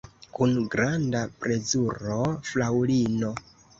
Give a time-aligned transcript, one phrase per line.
[0.37, 2.17] Kun granda plezuro,
[2.49, 3.31] fraŭlino!